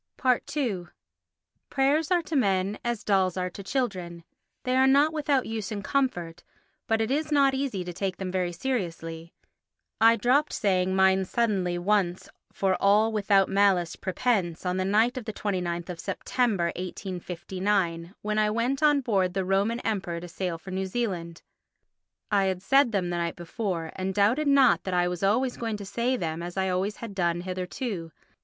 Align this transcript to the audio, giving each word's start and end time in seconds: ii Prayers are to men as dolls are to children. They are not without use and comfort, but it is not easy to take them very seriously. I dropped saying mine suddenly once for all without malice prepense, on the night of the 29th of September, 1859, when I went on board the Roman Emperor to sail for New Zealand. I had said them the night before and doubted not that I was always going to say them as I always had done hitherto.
ii 0.57 0.87
Prayers 1.69 2.09
are 2.09 2.23
to 2.23 2.35
men 2.35 2.79
as 2.83 3.03
dolls 3.03 3.37
are 3.37 3.51
to 3.51 3.61
children. 3.61 4.23
They 4.63 4.75
are 4.75 4.87
not 4.87 5.13
without 5.13 5.45
use 5.45 5.71
and 5.71 5.83
comfort, 5.83 6.41
but 6.87 7.01
it 7.01 7.11
is 7.11 7.31
not 7.31 7.53
easy 7.53 7.83
to 7.83 7.93
take 7.93 8.17
them 8.17 8.31
very 8.31 8.51
seriously. 8.51 9.31
I 9.99 10.15
dropped 10.15 10.53
saying 10.53 10.95
mine 10.95 11.25
suddenly 11.25 11.77
once 11.77 12.27
for 12.51 12.75
all 12.81 13.11
without 13.11 13.47
malice 13.47 13.95
prepense, 13.95 14.65
on 14.65 14.77
the 14.77 14.85
night 14.85 15.17
of 15.19 15.25
the 15.25 15.33
29th 15.33 15.89
of 15.89 15.99
September, 15.99 16.71
1859, 16.77 18.15
when 18.23 18.39
I 18.39 18.49
went 18.49 18.81
on 18.81 19.01
board 19.01 19.35
the 19.35 19.45
Roman 19.45 19.79
Emperor 19.81 20.19
to 20.19 20.27
sail 20.27 20.57
for 20.57 20.71
New 20.71 20.87
Zealand. 20.87 21.43
I 22.31 22.45
had 22.45 22.63
said 22.63 22.91
them 22.91 23.11
the 23.11 23.17
night 23.17 23.35
before 23.35 23.91
and 23.95 24.15
doubted 24.15 24.47
not 24.47 24.83
that 24.85 24.95
I 24.95 25.07
was 25.07 25.21
always 25.21 25.57
going 25.57 25.77
to 25.77 25.85
say 25.85 26.17
them 26.17 26.41
as 26.41 26.57
I 26.57 26.69
always 26.69 26.95
had 26.95 27.13
done 27.13 27.41
hitherto. 27.41 28.11